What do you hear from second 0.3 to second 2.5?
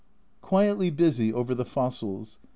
Quietly busy over the fossils.